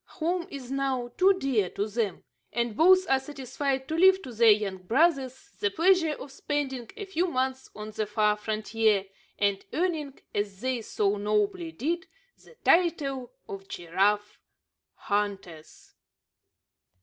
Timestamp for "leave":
3.95-4.19